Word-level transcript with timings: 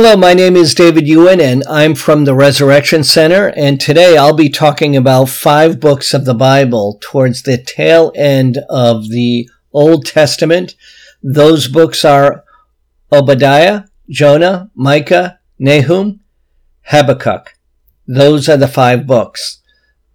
Hello, 0.00 0.16
my 0.16 0.32
name 0.32 0.54
is 0.54 0.76
David 0.76 1.08
Ewan 1.08 1.40
and 1.40 1.64
I'm 1.68 1.96
from 1.96 2.24
the 2.24 2.32
Resurrection 2.32 3.02
Center. 3.02 3.48
And 3.56 3.80
today 3.80 4.16
I'll 4.16 4.32
be 4.32 4.48
talking 4.48 4.94
about 4.96 5.28
five 5.28 5.80
books 5.80 6.14
of 6.14 6.24
the 6.24 6.36
Bible 6.36 7.00
towards 7.02 7.42
the 7.42 7.58
tail 7.58 8.12
end 8.14 8.58
of 8.70 9.08
the 9.08 9.50
Old 9.72 10.06
Testament. 10.06 10.76
Those 11.20 11.66
books 11.66 12.04
are 12.04 12.44
Obadiah, 13.10 13.86
Jonah, 14.08 14.70
Micah, 14.76 15.40
Nahum, 15.58 16.20
Habakkuk. 16.82 17.54
Those 18.06 18.48
are 18.48 18.56
the 18.56 18.68
five 18.68 19.04
books. 19.04 19.60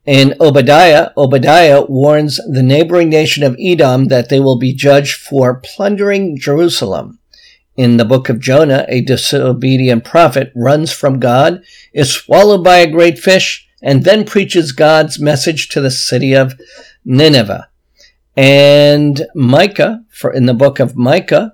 In 0.05 0.34
Obadiah, 0.39 1.09
Obadiah 1.18 1.81
warns 1.81 2.38
the 2.38 2.63
neighboring 2.63 3.09
nation 3.09 3.43
of 3.43 3.57
Edom 3.59 4.07
that 4.07 4.29
they 4.29 4.39
will 4.39 4.57
be 4.57 4.73
judged 4.73 5.20
for 5.20 5.59
plundering 5.59 6.38
Jerusalem. 6.39 7.20
In 7.76 7.98
the 7.98 8.05
book 8.05 8.30
of 8.30 8.40
Jonah, 8.40 8.86
a 8.88 9.02
disobedient 9.02 10.04
prophet 10.04 10.52
runs 10.56 10.92
from 10.92 11.20
God, 11.20 11.64
is 11.92 12.11
swallowed 12.11 12.64
by 12.64 12.78
a 12.78 12.92
great 12.92 13.18
fish, 13.18 13.68
and 13.82 14.04
then 14.04 14.25
preaches 14.25 14.71
God's 14.71 15.20
message 15.20 15.70
to 15.70 15.82
the 15.82 15.92
city 15.92 16.33
of 16.33 16.54
Nineveh. 17.04 17.70
And 18.38 19.25
Micah, 19.33 20.06
for 20.10 20.32
in 20.32 20.46
the 20.46 20.54
book 20.54 20.80
of 20.80 20.96
Micah, 20.96 21.54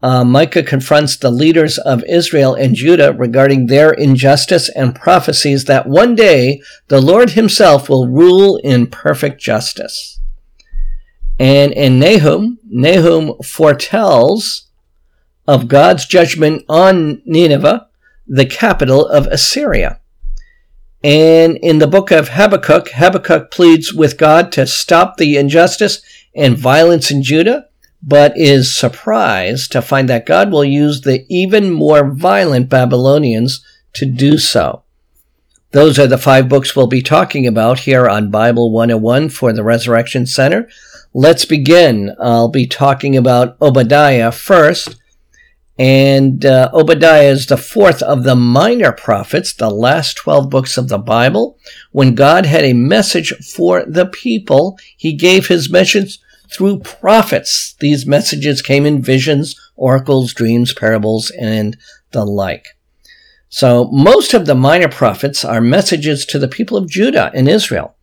uh, 0.00 0.24
Micah 0.24 0.62
confronts 0.62 1.16
the 1.16 1.30
leaders 1.30 1.76
of 1.78 2.04
Israel 2.04 2.54
and 2.54 2.76
Judah 2.76 3.12
regarding 3.12 3.66
their 3.66 3.90
injustice 3.90 4.68
and 4.68 4.94
prophecies 4.94 5.64
that 5.64 5.88
one 5.88 6.14
day 6.14 6.62
the 6.86 7.00
Lord 7.00 7.30
himself 7.30 7.88
will 7.88 8.06
rule 8.06 8.58
in 8.58 8.86
perfect 8.86 9.40
justice. 9.40 10.20
And 11.40 11.72
in 11.72 11.98
Nahum, 11.98 12.58
Nahum 12.64 13.34
foretells 13.42 14.67
of 15.48 15.66
God's 15.66 16.04
judgment 16.04 16.62
on 16.68 17.22
Nineveh, 17.24 17.88
the 18.26 18.44
capital 18.44 19.08
of 19.08 19.26
Assyria. 19.28 19.98
And 21.02 21.56
in 21.56 21.78
the 21.78 21.86
book 21.86 22.10
of 22.10 22.28
Habakkuk, 22.28 22.90
Habakkuk 22.90 23.50
pleads 23.50 23.94
with 23.94 24.18
God 24.18 24.52
to 24.52 24.66
stop 24.66 25.16
the 25.16 25.38
injustice 25.38 26.02
and 26.36 26.58
violence 26.58 27.10
in 27.10 27.22
Judah, 27.22 27.66
but 28.02 28.36
is 28.36 28.76
surprised 28.76 29.72
to 29.72 29.80
find 29.80 30.06
that 30.10 30.26
God 30.26 30.52
will 30.52 30.64
use 30.64 31.00
the 31.00 31.24
even 31.30 31.70
more 31.70 32.10
violent 32.12 32.68
Babylonians 32.68 33.64
to 33.94 34.04
do 34.04 34.36
so. 34.36 34.82
Those 35.70 35.98
are 35.98 36.06
the 36.06 36.18
five 36.18 36.48
books 36.48 36.76
we'll 36.76 36.88
be 36.88 37.02
talking 37.02 37.46
about 37.46 37.80
here 37.80 38.06
on 38.06 38.30
Bible 38.30 38.70
101 38.70 39.30
for 39.30 39.54
the 39.54 39.64
Resurrection 39.64 40.26
Center. 40.26 40.68
Let's 41.14 41.46
begin. 41.46 42.14
I'll 42.20 42.48
be 42.48 42.66
talking 42.66 43.16
about 43.16 43.56
Obadiah 43.62 44.30
first. 44.30 44.97
And 45.78 46.44
uh, 46.44 46.70
Obadiah 46.72 47.30
is 47.30 47.46
the 47.46 47.56
fourth 47.56 48.02
of 48.02 48.24
the 48.24 48.34
minor 48.34 48.90
prophets, 48.90 49.52
the 49.52 49.70
last 49.70 50.16
12 50.16 50.50
books 50.50 50.76
of 50.76 50.88
the 50.88 50.98
Bible. 50.98 51.56
When 51.92 52.16
God 52.16 52.46
had 52.46 52.64
a 52.64 52.72
message 52.72 53.32
for 53.54 53.84
the 53.84 54.06
people, 54.06 54.76
he 54.96 55.12
gave 55.12 55.46
his 55.46 55.70
message 55.70 56.18
through 56.50 56.80
prophets. 56.80 57.76
These 57.78 58.06
messages 58.06 58.60
came 58.60 58.86
in 58.86 59.02
visions, 59.02 59.54
oracles, 59.76 60.32
dreams, 60.32 60.74
parables, 60.74 61.30
and 61.38 61.76
the 62.10 62.24
like. 62.24 62.66
So 63.48 63.88
most 63.92 64.34
of 64.34 64.46
the 64.46 64.56
minor 64.56 64.88
prophets 64.88 65.44
are 65.44 65.60
messages 65.60 66.26
to 66.26 66.38
the 66.38 66.48
people 66.48 66.76
of 66.76 66.90
Judah 66.90 67.30
and 67.34 67.48
Israel. 67.48 67.94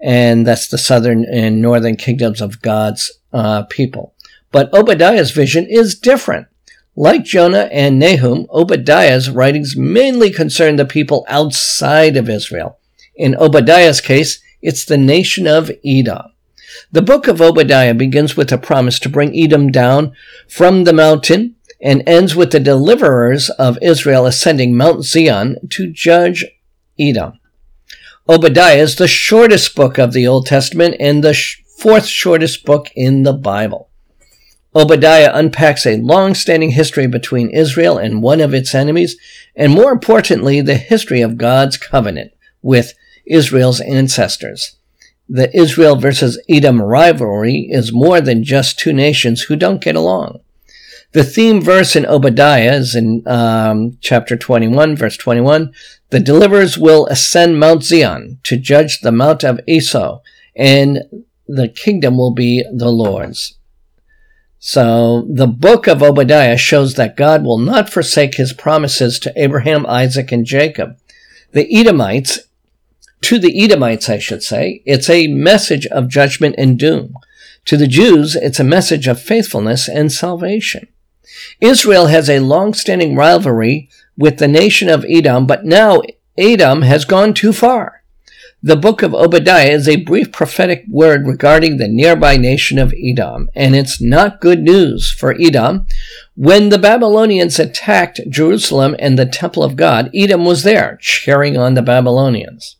And 0.00 0.46
that's 0.46 0.68
the 0.68 0.78
southern 0.78 1.26
and 1.26 1.60
northern 1.60 1.96
kingdoms 1.96 2.40
of 2.40 2.62
God's 2.62 3.12
uh, 3.32 3.64
people. 3.64 4.14
But 4.50 4.72
Obadiah's 4.72 5.30
vision 5.30 5.66
is 5.68 5.98
different. 5.98 6.46
Like 6.96 7.24
Jonah 7.24 7.68
and 7.70 7.98
Nahum, 7.98 8.46
Obadiah's 8.50 9.30
writings 9.30 9.76
mainly 9.76 10.30
concern 10.30 10.76
the 10.76 10.84
people 10.84 11.24
outside 11.28 12.16
of 12.16 12.28
Israel. 12.28 12.78
In 13.14 13.36
Obadiah's 13.36 14.00
case, 14.00 14.40
it's 14.60 14.84
the 14.84 14.98
nation 14.98 15.46
of 15.46 15.70
Edom. 15.84 16.32
The 16.92 17.02
book 17.02 17.28
of 17.28 17.40
Obadiah 17.40 17.94
begins 17.94 18.36
with 18.36 18.50
a 18.52 18.58
promise 18.58 18.98
to 19.00 19.08
bring 19.08 19.38
Edom 19.38 19.70
down 19.70 20.14
from 20.48 20.84
the 20.84 20.92
mountain 20.92 21.56
and 21.80 22.02
ends 22.06 22.34
with 22.34 22.50
the 22.50 22.60
deliverers 22.60 23.50
of 23.50 23.78
Israel 23.80 24.26
ascending 24.26 24.76
Mount 24.76 25.04
Zion 25.04 25.56
to 25.70 25.92
judge 25.92 26.44
Edom. 26.98 27.38
Obadiah 28.28 28.78
is 28.78 28.96
the 28.96 29.08
shortest 29.08 29.74
book 29.74 29.98
of 29.98 30.12
the 30.12 30.26
Old 30.26 30.46
Testament 30.46 30.96
and 31.00 31.22
the 31.22 31.38
fourth 31.78 32.06
shortest 32.06 32.64
book 32.64 32.90
in 32.94 33.22
the 33.22 33.32
Bible. 33.32 33.89
Obadiah 34.74 35.32
unpacks 35.34 35.84
a 35.84 35.96
long-standing 35.96 36.70
history 36.70 37.08
between 37.08 37.50
Israel 37.50 37.98
and 37.98 38.22
one 38.22 38.40
of 38.40 38.54
its 38.54 38.74
enemies, 38.74 39.16
and 39.56 39.72
more 39.72 39.90
importantly, 39.90 40.60
the 40.60 40.76
history 40.76 41.20
of 41.20 41.36
God's 41.36 41.76
covenant 41.76 42.32
with 42.62 42.94
Israel's 43.26 43.80
ancestors. 43.80 44.76
The 45.28 45.54
Israel 45.56 45.96
versus 45.96 46.40
Edom 46.48 46.80
rivalry 46.80 47.68
is 47.70 47.92
more 47.92 48.20
than 48.20 48.44
just 48.44 48.78
two 48.78 48.92
nations 48.92 49.42
who 49.42 49.56
don't 49.56 49.82
get 49.82 49.96
along. 49.96 50.40
The 51.12 51.24
theme 51.24 51.60
verse 51.60 51.96
in 51.96 52.06
Obadiah 52.06 52.74
is 52.74 52.94
in 52.94 53.26
um, 53.26 53.98
chapter 54.00 54.36
21, 54.36 54.94
verse 54.94 55.16
21. 55.16 55.72
The 56.10 56.20
deliverers 56.20 56.78
will 56.78 57.06
ascend 57.06 57.58
Mount 57.58 57.82
Zion 57.82 58.38
to 58.44 58.56
judge 58.56 59.00
the 59.00 59.10
Mount 59.10 59.42
of 59.42 59.60
Esau, 59.66 60.20
and 60.54 61.24
the 61.48 61.68
kingdom 61.68 62.16
will 62.16 62.32
be 62.32 62.64
the 62.72 62.90
Lord's. 62.90 63.58
So 64.62 65.26
the 65.26 65.46
book 65.46 65.86
of 65.86 66.02
Obadiah 66.02 66.58
shows 66.58 66.94
that 66.94 67.16
God 67.16 67.42
will 67.42 67.56
not 67.56 67.88
forsake 67.88 68.34
his 68.34 68.52
promises 68.52 69.18
to 69.20 69.32
Abraham, 69.34 69.86
Isaac, 69.86 70.30
and 70.32 70.44
Jacob. 70.44 70.98
The 71.52 71.66
Edomites, 71.74 72.40
to 73.22 73.38
the 73.38 73.64
Edomites, 73.64 74.10
I 74.10 74.18
should 74.18 74.42
say, 74.42 74.82
it's 74.84 75.08
a 75.08 75.28
message 75.28 75.86
of 75.86 76.08
judgment 76.08 76.56
and 76.58 76.78
doom. 76.78 77.14
To 77.64 77.78
the 77.78 77.86
Jews, 77.86 78.36
it's 78.36 78.60
a 78.60 78.64
message 78.64 79.06
of 79.06 79.20
faithfulness 79.20 79.88
and 79.88 80.12
salvation. 80.12 80.88
Israel 81.62 82.08
has 82.08 82.28
a 82.28 82.40
long-standing 82.40 83.16
rivalry 83.16 83.88
with 84.18 84.38
the 84.38 84.48
nation 84.48 84.90
of 84.90 85.06
Edom, 85.08 85.46
but 85.46 85.64
now 85.64 86.02
Edom 86.36 86.82
has 86.82 87.06
gone 87.06 87.32
too 87.32 87.54
far. 87.54 87.99
The 88.62 88.76
book 88.76 89.00
of 89.00 89.14
Obadiah 89.14 89.70
is 89.70 89.88
a 89.88 90.04
brief 90.04 90.32
prophetic 90.32 90.84
word 90.86 91.26
regarding 91.26 91.78
the 91.78 91.88
nearby 91.88 92.36
nation 92.36 92.78
of 92.78 92.92
Edom, 92.92 93.48
and 93.54 93.74
it's 93.74 94.02
not 94.02 94.42
good 94.42 94.60
news 94.60 95.10
for 95.10 95.34
Edom. 95.40 95.86
When 96.36 96.68
the 96.68 96.78
Babylonians 96.78 97.58
attacked 97.58 98.20
Jerusalem 98.28 98.94
and 98.98 99.18
the 99.18 99.24
temple 99.24 99.62
of 99.62 99.76
God, 99.76 100.10
Edom 100.14 100.44
was 100.44 100.62
there, 100.62 100.98
cheering 101.00 101.56
on 101.56 101.72
the 101.72 101.80
Babylonians. 101.80 102.76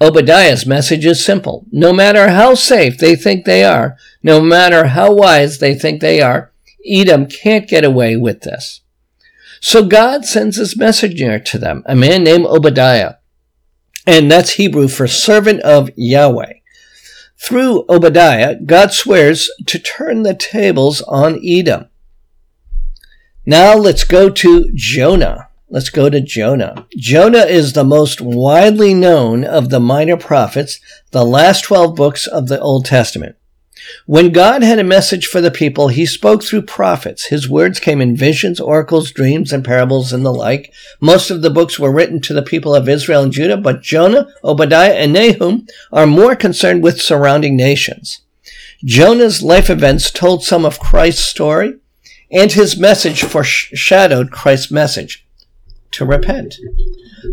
Obadiah's 0.00 0.64
message 0.64 1.04
is 1.04 1.22
simple. 1.22 1.66
No 1.70 1.92
matter 1.92 2.30
how 2.30 2.54
safe 2.54 2.96
they 2.96 3.14
think 3.14 3.44
they 3.44 3.62
are, 3.62 3.98
no 4.22 4.40
matter 4.40 4.86
how 4.86 5.12
wise 5.12 5.58
they 5.58 5.74
think 5.74 6.00
they 6.00 6.22
are, 6.22 6.50
Edom 6.88 7.26
can't 7.26 7.68
get 7.68 7.84
away 7.84 8.16
with 8.16 8.40
this. 8.40 8.80
So 9.60 9.86
God 9.86 10.24
sends 10.24 10.56
his 10.56 10.78
messenger 10.78 11.38
to 11.38 11.58
them, 11.58 11.82
a 11.84 11.94
man 11.94 12.24
named 12.24 12.46
Obadiah. 12.46 13.16
And 14.06 14.30
that's 14.30 14.52
Hebrew 14.52 14.88
for 14.88 15.06
servant 15.06 15.60
of 15.62 15.90
Yahweh. 15.96 16.54
Through 17.36 17.84
Obadiah, 17.88 18.56
God 18.56 18.92
swears 18.92 19.50
to 19.66 19.78
turn 19.78 20.22
the 20.22 20.34
tables 20.34 21.02
on 21.02 21.40
Edom. 21.44 21.88
Now 23.46 23.74
let's 23.74 24.04
go 24.04 24.30
to 24.30 24.70
Jonah. 24.74 25.48
Let's 25.68 25.90
go 25.90 26.08
to 26.08 26.20
Jonah. 26.20 26.86
Jonah 26.96 27.44
is 27.46 27.72
the 27.72 27.84
most 27.84 28.20
widely 28.20 28.94
known 28.94 29.44
of 29.44 29.70
the 29.70 29.80
minor 29.80 30.16
prophets, 30.16 30.80
the 31.10 31.24
last 31.24 31.64
12 31.64 31.94
books 31.94 32.26
of 32.26 32.48
the 32.48 32.60
Old 32.60 32.84
Testament. 32.84 33.36
When 34.06 34.32
God 34.32 34.62
had 34.62 34.78
a 34.78 34.84
message 34.84 35.26
for 35.26 35.40
the 35.40 35.50
people, 35.50 35.88
he 35.88 36.06
spoke 36.06 36.42
through 36.42 36.62
prophets. 36.62 37.26
His 37.26 37.48
words 37.48 37.80
came 37.80 38.00
in 38.00 38.16
visions, 38.16 38.60
oracles, 38.60 39.10
dreams, 39.10 39.52
and 39.52 39.64
parables 39.64 40.12
and 40.12 40.24
the 40.24 40.32
like. 40.32 40.72
Most 41.00 41.30
of 41.30 41.42
the 41.42 41.50
books 41.50 41.78
were 41.78 41.92
written 41.92 42.20
to 42.22 42.34
the 42.34 42.42
people 42.42 42.74
of 42.74 42.88
Israel 42.88 43.22
and 43.22 43.32
Judah, 43.32 43.56
but 43.56 43.82
Jonah, 43.82 44.28
Obadiah, 44.42 44.94
and 44.94 45.12
Nahum 45.12 45.66
are 45.92 46.06
more 46.06 46.36
concerned 46.36 46.82
with 46.82 47.00
surrounding 47.00 47.56
nations. 47.56 48.20
Jonah's 48.84 49.42
life 49.42 49.70
events 49.70 50.10
told 50.10 50.44
some 50.44 50.64
of 50.64 50.78
Christ's 50.78 51.24
story, 51.24 51.74
and 52.30 52.52
his 52.52 52.76
message 52.76 53.22
foreshadowed 53.22 54.30
Christ's 54.30 54.70
message 54.70 55.26
to 55.92 56.04
repent. 56.04 56.56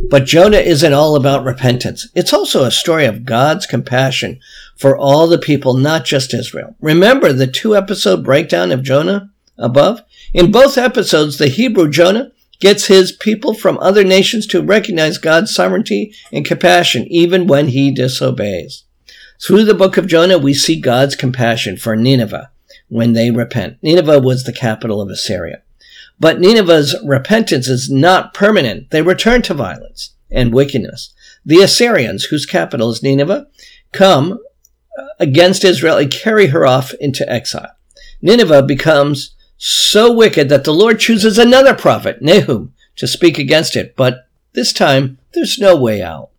But 0.09 0.25
Jonah 0.25 0.57
isn't 0.57 0.94
all 0.94 1.15
about 1.15 1.44
repentance. 1.44 2.07
It's 2.15 2.33
also 2.33 2.63
a 2.63 2.71
story 2.71 3.06
of 3.06 3.25
God's 3.25 3.65
compassion 3.65 4.39
for 4.81 4.98
all 4.98 5.28
the 5.28 5.38
people, 5.38 5.75
not 5.75 6.06
just 6.06 6.33
Israel. 6.33 6.75
Remember 6.81 7.31
the 7.31 7.45
two 7.45 7.75
episode 7.75 8.24
breakdown 8.24 8.72
of 8.72 8.81
Jonah 8.81 9.30
above? 9.56 10.01
In 10.33 10.51
both 10.51 10.75
episodes, 10.75 11.38
the 11.38 11.50
Hebrew 11.50 11.88
Jonah 11.88 12.31
gets 12.60 12.88
his 12.88 13.12
people 13.12 13.54
from 13.54 13.78
other 13.78 14.04
nations 14.04 14.48
to 14.48 14.63
recognize 14.63 15.19
God's 15.19 15.54
sovereignty 15.54 16.16
and 16.31 16.44
compassion 16.44 17.06
even 17.10 17.45
when 17.45 17.68
he 17.68 17.92
disobeys. 17.92 18.83
Through 19.39 19.66
the 19.66 19.75
book 19.75 19.98
of 19.98 20.07
Jonah, 20.07 20.39
we 20.39 20.56
see 20.56 20.81
God's 20.81 21.16
compassion 21.16 21.78
for 21.78 21.95
Nineveh 21.95 22.50
when 22.88 23.13
they 23.13 23.30
repent. 23.30 23.78
Nineveh 23.83 24.19
was 24.19 24.45
the 24.45 24.54
capital 24.54 25.00
of 25.00 25.10
Assyria. 25.10 25.62
But 26.19 26.39
Nineveh's 26.39 26.95
repentance 27.06 27.68
is 27.68 27.88
not 27.88 28.33
permanent. 28.33 28.89
They 28.89 29.04
return 29.04 29.44
to 29.44 29.54
violence 29.54 30.16
and 30.31 30.51
wickedness. 30.51 31.13
The 31.45 31.62
Assyrians, 31.62 32.25
whose 32.25 32.48
capital 32.48 32.89
is 32.89 33.04
Nineveh, 33.04 33.45
come 33.92 34.39
against 35.20 35.64
Israel 35.64 35.98
and 35.98 36.12
carry 36.12 36.48
her 36.48 36.66
off 36.66 36.94
into 37.00 37.30
exile. 37.32 37.76
Nineveh 38.22 38.64
becomes 38.64 39.36
so 39.58 40.12
wicked 40.12 40.50
that 40.50 40.64
the 40.64 40.74
Lord 40.74 41.00
chooses 41.00 41.38
another 41.38 41.74
prophet, 41.74 42.22
Nahum, 42.22 42.74
to 42.96 43.08
speak 43.08 43.38
against 43.38 43.76
it, 43.76 43.96
but 43.96 44.28
this 44.54 44.74
time 44.74 45.18
there's 45.34 45.60
no 45.60 45.76
way 45.76 46.02
out. 46.02 46.30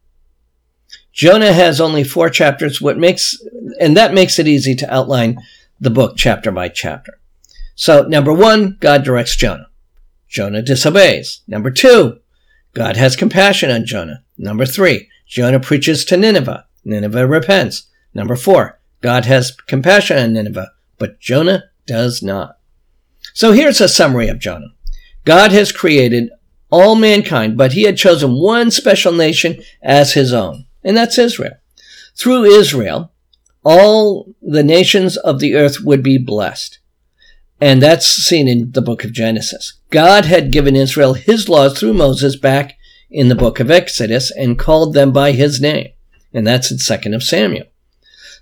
Jonah 1.12 1.52
has 1.52 1.80
only 1.80 2.04
four 2.04 2.30
chapters, 2.30 2.80
what 2.80 2.98
makes, 2.98 3.36
and 3.80 3.96
that 3.96 4.14
makes 4.14 4.38
it 4.38 4.48
easy 4.48 4.74
to 4.76 4.92
outline 4.92 5.38
the 5.78 5.90
book 5.90 6.14
chapter 6.16 6.50
by 6.50 6.68
chapter. 6.68 7.18
So, 7.74 8.02
number 8.02 8.32
one, 8.32 8.76
God 8.80 9.04
directs 9.04 9.36
Jonah. 9.36 9.68
Jonah 10.28 10.62
disobeys. 10.62 11.42
Number 11.46 11.70
two, 11.70 12.20
God 12.74 12.96
has 12.96 13.16
compassion 13.16 13.70
on 13.70 13.84
Jonah. 13.84 14.24
Number 14.38 14.64
three, 14.64 15.08
Jonah 15.26 15.60
preaches 15.60 16.04
to 16.06 16.16
Nineveh. 16.16 16.66
Nineveh 16.84 17.26
repents. 17.26 17.88
Number 18.14 18.36
four, 18.36 18.80
God 19.00 19.24
has 19.24 19.50
compassion 19.52 20.18
on 20.18 20.32
Nineveh, 20.32 20.72
but 20.98 21.20
Jonah 21.20 21.64
does 21.86 22.22
not. 22.22 22.58
So 23.34 23.52
here's 23.52 23.80
a 23.80 23.88
summary 23.88 24.28
of 24.28 24.38
Jonah. 24.38 24.74
God 25.24 25.52
has 25.52 25.72
created 25.72 26.30
all 26.70 26.94
mankind, 26.94 27.56
but 27.56 27.72
he 27.72 27.82
had 27.82 27.96
chosen 27.96 28.40
one 28.40 28.70
special 28.70 29.12
nation 29.12 29.62
as 29.82 30.14
his 30.14 30.32
own, 30.32 30.66
and 30.82 30.96
that's 30.96 31.18
Israel. 31.18 31.54
Through 32.16 32.44
Israel, 32.44 33.12
all 33.64 34.34
the 34.42 34.62
nations 34.62 35.16
of 35.16 35.38
the 35.38 35.54
earth 35.54 35.80
would 35.80 36.02
be 36.02 36.18
blessed. 36.18 36.78
And 37.60 37.80
that's 37.80 38.06
seen 38.06 38.48
in 38.48 38.72
the 38.72 38.82
book 38.82 39.04
of 39.04 39.12
Genesis. 39.12 39.74
God 39.90 40.24
had 40.24 40.50
given 40.50 40.74
Israel 40.74 41.14
his 41.14 41.48
laws 41.48 41.78
through 41.78 41.94
Moses 41.94 42.34
back 42.34 42.76
in 43.08 43.28
the 43.28 43.36
book 43.36 43.60
of 43.60 43.70
Exodus 43.70 44.32
and 44.32 44.58
called 44.58 44.94
them 44.94 45.12
by 45.12 45.32
his 45.32 45.60
name. 45.60 45.92
And 46.32 46.46
that's 46.46 46.72
in 46.72 46.78
2nd 46.78 47.14
of 47.14 47.22
Samuel. 47.22 47.66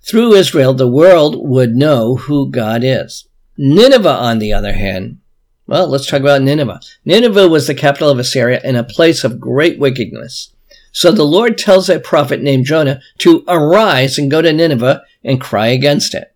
Through 0.02 0.34
Israel, 0.34 0.74
the 0.74 0.88
world 0.88 1.36
would 1.38 1.74
know 1.74 2.16
who 2.16 2.50
God 2.50 2.82
is. 2.84 3.28
Nineveh, 3.56 4.08
on 4.08 4.38
the 4.38 4.52
other 4.52 4.72
hand, 4.72 5.18
well, 5.66 5.86
let's 5.86 6.06
talk 6.06 6.20
about 6.20 6.42
Nineveh. 6.42 6.80
Nineveh 7.04 7.48
was 7.48 7.66
the 7.66 7.74
capital 7.74 8.10
of 8.10 8.18
Assyria 8.18 8.60
and 8.64 8.76
a 8.76 8.82
place 8.82 9.22
of 9.22 9.38
great 9.38 9.78
wickedness. 9.78 10.52
So 10.90 11.12
the 11.12 11.24
Lord 11.24 11.56
tells 11.56 11.88
a 11.88 12.00
prophet 12.00 12.42
named 12.42 12.64
Jonah 12.64 13.00
to 13.18 13.44
arise 13.46 14.18
and 14.18 14.30
go 14.30 14.42
to 14.42 14.52
Nineveh 14.52 15.04
and 15.22 15.40
cry 15.40 15.68
against 15.68 16.14
it. 16.14 16.34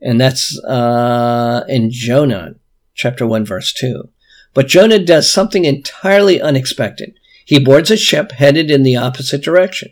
And 0.00 0.20
that's 0.20 0.58
uh, 0.64 1.64
in 1.68 1.90
Jonah 1.90 2.54
chapter 2.94 3.26
1, 3.26 3.44
verse 3.44 3.72
2. 3.72 4.08
But 4.54 4.68
Jonah 4.68 5.04
does 5.04 5.30
something 5.30 5.64
entirely 5.66 6.40
unexpected. 6.40 7.18
He 7.44 7.62
boards 7.62 7.90
a 7.90 7.96
ship 7.96 8.32
headed 8.32 8.70
in 8.70 8.82
the 8.82 8.96
opposite 8.96 9.42
direction. 9.42 9.90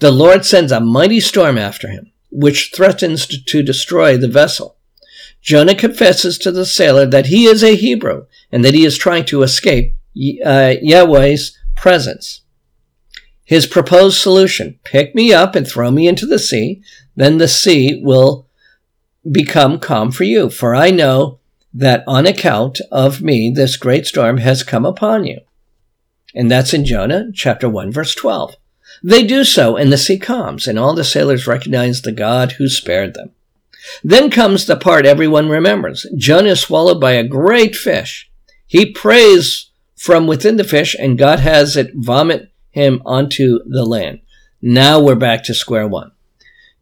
The 0.00 0.10
Lord 0.10 0.46
sends 0.46 0.72
a 0.72 0.80
mighty 0.80 1.20
storm 1.20 1.58
after 1.58 1.88
him, 1.88 2.10
which 2.30 2.72
threatens 2.74 3.26
to 3.26 3.62
destroy 3.62 4.16
the 4.16 4.28
vessel. 4.28 4.76
Jonah 5.42 5.74
confesses 5.74 6.38
to 6.38 6.50
the 6.50 6.64
sailor 6.64 7.04
that 7.06 7.26
he 7.26 7.44
is 7.44 7.62
a 7.62 7.76
Hebrew 7.76 8.24
and 8.50 8.64
that 8.64 8.74
he 8.74 8.86
is 8.86 8.96
trying 8.96 9.26
to 9.26 9.42
escape 9.42 9.94
uh, 10.44 10.74
Yahweh's 10.82 11.58
presence. 11.76 12.40
His 13.44 13.66
proposed 13.66 14.18
solution 14.18 14.78
pick 14.84 15.14
me 15.14 15.34
up 15.34 15.54
and 15.54 15.68
throw 15.68 15.90
me 15.90 16.08
into 16.08 16.24
the 16.24 16.38
sea, 16.38 16.82
then 17.14 17.36
the 17.36 17.48
sea 17.48 18.00
will 18.02 18.46
become 19.30 19.78
calm 19.78 20.12
for 20.12 20.24
you, 20.24 20.48
for 20.48 20.74
I 20.74 20.90
know 20.90 21.40
that 21.74 22.04
on 22.06 22.26
account 22.26 22.80
of 22.90 23.20
me 23.20 23.52
this 23.54 23.76
great 23.76 24.06
storm 24.06 24.38
has 24.38 24.62
come 24.62 24.86
upon 24.86 25.26
you. 25.26 25.40
And 26.34 26.50
that's 26.50 26.72
in 26.72 26.86
Jonah 26.86 27.30
chapter 27.34 27.68
1 27.68 27.92
verse 27.92 28.14
12. 28.14 28.56
They 29.02 29.24
do 29.24 29.44
so, 29.44 29.76
and 29.76 29.92
the 29.92 29.98
sea 29.98 30.18
calms, 30.18 30.66
and 30.66 30.78
all 30.78 30.94
the 30.94 31.04
sailors 31.04 31.46
recognize 31.46 32.02
the 32.02 32.12
God 32.12 32.52
who 32.52 32.68
spared 32.68 33.14
them. 33.14 33.30
Then 34.04 34.30
comes 34.30 34.66
the 34.66 34.76
part 34.76 35.06
everyone 35.06 35.48
remembers. 35.48 36.06
Jonah 36.16 36.50
is 36.50 36.60
swallowed 36.60 37.00
by 37.00 37.12
a 37.12 37.26
great 37.26 37.74
fish. 37.74 38.30
He 38.66 38.92
prays 38.92 39.70
from 39.96 40.26
within 40.26 40.56
the 40.56 40.64
fish, 40.64 40.94
and 40.98 41.18
God 41.18 41.40
has 41.40 41.76
it 41.76 41.92
vomit 41.94 42.50
him 42.70 43.02
onto 43.04 43.60
the 43.66 43.84
land. 43.84 44.20
Now 44.62 45.00
we're 45.00 45.14
back 45.14 45.42
to 45.44 45.54
square 45.54 45.88
one. 45.88 46.12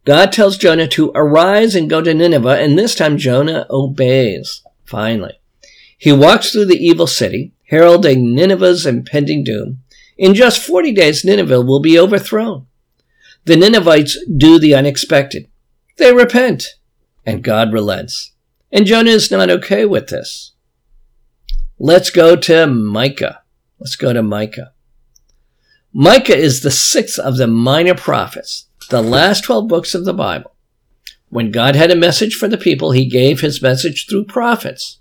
God 0.04 0.32
tells 0.32 0.58
Jonah 0.58 0.88
to 0.88 1.12
arise 1.14 1.74
and 1.74 1.90
go 1.90 2.00
to 2.00 2.14
Nineveh, 2.14 2.60
and 2.60 2.78
this 2.78 2.94
time 2.94 3.18
Jonah 3.18 3.66
obeys. 3.70 4.62
Finally. 4.84 5.38
He 5.98 6.12
walks 6.12 6.50
through 6.50 6.66
the 6.66 6.82
evil 6.82 7.06
city, 7.06 7.52
heralding 7.64 8.34
Nineveh's 8.34 8.86
impending 8.86 9.44
doom. 9.44 9.82
In 10.18 10.34
just 10.34 10.60
40 10.60 10.92
days, 10.92 11.24
Nineveh 11.24 11.62
will 11.62 11.80
be 11.80 11.98
overthrown. 11.98 12.66
The 13.44 13.56
Ninevites 13.56 14.18
do 14.36 14.58
the 14.58 14.74
unexpected. 14.74 15.48
They 15.96 16.12
repent, 16.12 16.74
and 17.24 17.42
God 17.42 17.72
relents. 17.72 18.32
And 18.72 18.84
Jonah 18.84 19.12
is 19.12 19.30
not 19.30 19.48
okay 19.48 19.84
with 19.84 20.08
this. 20.08 20.52
Let's 21.78 22.10
go 22.10 22.34
to 22.34 22.66
Micah. 22.66 23.42
Let's 23.78 23.96
go 23.96 24.12
to 24.12 24.22
Micah. 24.22 24.72
Micah 25.92 26.36
is 26.36 26.60
the 26.60 26.70
sixth 26.70 27.18
of 27.18 27.36
the 27.36 27.46
minor 27.46 27.94
prophets, 27.94 28.66
the 28.90 29.00
last 29.00 29.44
12 29.44 29.68
books 29.68 29.94
of 29.94 30.04
the 30.04 30.12
Bible. 30.12 30.54
When 31.30 31.50
God 31.50 31.76
had 31.76 31.90
a 31.90 31.96
message 31.96 32.34
for 32.34 32.48
the 32.48 32.58
people, 32.58 32.90
he 32.90 33.08
gave 33.08 33.40
his 33.40 33.62
message 33.62 34.06
through 34.06 34.24
prophets. 34.24 34.98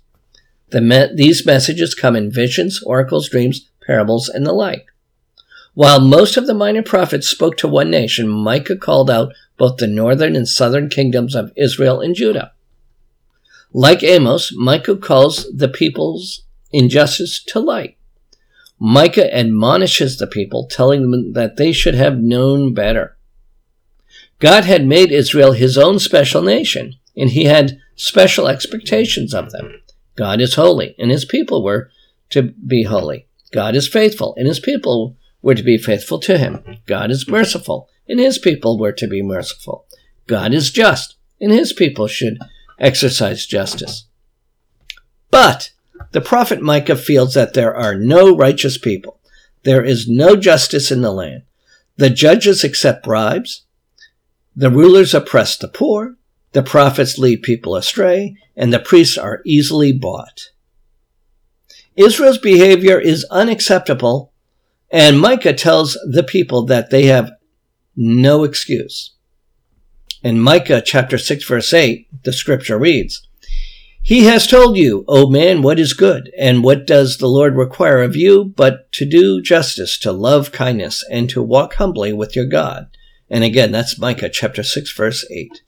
The 0.70 0.80
me- 0.80 1.10
these 1.14 1.44
messages 1.44 1.94
come 1.94 2.14
in 2.14 2.30
visions, 2.30 2.82
oracles, 2.82 3.28
dreams, 3.28 3.68
parables, 3.84 4.28
and 4.28 4.46
the 4.46 4.52
like. 4.52 4.86
While 5.78 6.00
most 6.00 6.36
of 6.36 6.48
the 6.48 6.54
minor 6.54 6.82
prophets 6.82 7.28
spoke 7.28 7.56
to 7.58 7.68
one 7.68 7.88
nation, 7.88 8.28
Micah 8.28 8.74
called 8.74 9.08
out 9.08 9.32
both 9.56 9.76
the 9.76 9.86
northern 9.86 10.34
and 10.34 10.48
southern 10.48 10.88
kingdoms 10.88 11.36
of 11.36 11.52
Israel 11.54 12.00
and 12.00 12.16
Judah. 12.16 12.50
Like 13.72 14.02
Amos, 14.02 14.52
Micah 14.56 14.96
calls 14.96 15.46
the 15.54 15.68
people's 15.68 16.42
injustice 16.72 17.40
to 17.44 17.60
light. 17.60 17.96
Micah 18.80 19.32
admonishes 19.32 20.18
the 20.18 20.26
people, 20.26 20.66
telling 20.66 21.12
them 21.12 21.34
that 21.34 21.58
they 21.58 21.70
should 21.70 21.94
have 21.94 22.18
known 22.18 22.74
better. 22.74 23.16
God 24.40 24.64
had 24.64 24.84
made 24.84 25.12
Israel 25.12 25.52
his 25.52 25.78
own 25.78 26.00
special 26.00 26.42
nation, 26.42 26.96
and 27.16 27.30
he 27.30 27.44
had 27.44 27.78
special 27.94 28.48
expectations 28.48 29.32
of 29.32 29.52
them. 29.52 29.80
God 30.16 30.40
is 30.40 30.56
holy, 30.56 30.96
and 30.98 31.12
his 31.12 31.24
people 31.24 31.62
were 31.62 31.88
to 32.30 32.42
be 32.66 32.82
holy. 32.82 33.28
God 33.52 33.76
is 33.76 33.86
faithful, 33.86 34.34
and 34.36 34.48
his 34.48 34.58
people 34.58 35.14
were 35.42 35.54
to 35.54 35.62
be 35.62 35.78
faithful 35.78 36.18
to 36.20 36.38
him. 36.38 36.62
God 36.86 37.10
is 37.10 37.28
merciful, 37.28 37.88
and 38.08 38.18
his 38.18 38.38
people 38.38 38.78
were 38.78 38.92
to 38.92 39.06
be 39.06 39.22
merciful. 39.22 39.86
God 40.26 40.52
is 40.52 40.70
just, 40.70 41.16
and 41.40 41.52
his 41.52 41.72
people 41.72 42.06
should 42.06 42.38
exercise 42.78 43.46
justice. 43.46 44.06
But 45.30 45.70
the 46.12 46.20
prophet 46.20 46.60
Micah 46.60 46.96
feels 46.96 47.34
that 47.34 47.54
there 47.54 47.74
are 47.74 47.94
no 47.94 48.34
righteous 48.34 48.78
people. 48.78 49.20
There 49.64 49.84
is 49.84 50.08
no 50.08 50.36
justice 50.36 50.90
in 50.90 51.02
the 51.02 51.12
land. 51.12 51.42
The 51.96 52.10
judges 52.10 52.64
accept 52.64 53.04
bribes. 53.04 53.64
The 54.54 54.70
rulers 54.70 55.14
oppress 55.14 55.56
the 55.56 55.68
poor. 55.68 56.16
The 56.52 56.62
prophets 56.62 57.18
lead 57.18 57.42
people 57.42 57.76
astray, 57.76 58.36
and 58.56 58.72
the 58.72 58.78
priests 58.78 59.18
are 59.18 59.42
easily 59.44 59.92
bought. 59.92 60.50
Israel's 61.96 62.38
behavior 62.38 62.98
is 62.98 63.26
unacceptable 63.30 64.32
and 64.90 65.20
Micah 65.20 65.52
tells 65.52 65.94
the 66.10 66.22
people 66.22 66.64
that 66.66 66.90
they 66.90 67.06
have 67.06 67.32
no 67.96 68.44
excuse. 68.44 69.14
In 70.22 70.40
Micah 70.40 70.82
chapter 70.84 71.18
6 71.18 71.44
verse 71.44 71.72
8, 71.72 72.24
the 72.24 72.32
scripture 72.32 72.78
reads, 72.78 73.26
He 74.02 74.24
has 74.24 74.46
told 74.46 74.76
you, 74.76 75.04
O 75.06 75.28
man, 75.28 75.62
what 75.62 75.78
is 75.78 75.92
good, 75.92 76.32
and 76.38 76.64
what 76.64 76.86
does 76.86 77.18
the 77.18 77.28
Lord 77.28 77.56
require 77.56 78.02
of 78.02 78.16
you, 78.16 78.44
but 78.44 78.90
to 78.92 79.04
do 79.04 79.42
justice, 79.42 79.98
to 79.98 80.12
love 80.12 80.52
kindness, 80.52 81.04
and 81.10 81.28
to 81.30 81.42
walk 81.42 81.74
humbly 81.74 82.12
with 82.12 82.34
your 82.34 82.46
God. 82.46 82.88
And 83.30 83.44
again, 83.44 83.72
that's 83.72 83.98
Micah 83.98 84.30
chapter 84.30 84.62
6 84.62 84.92
verse 84.92 85.24
8. 85.30 85.62